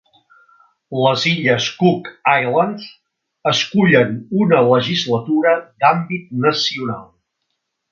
[1.01, 2.09] Les Illes Cook
[2.45, 2.87] Islands
[3.53, 7.07] escullen una legislatura d'àmbit nacional.